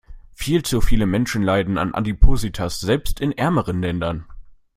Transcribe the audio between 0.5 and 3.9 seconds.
zu viele Menschen leiden an Adipositas, selbst in ärmeren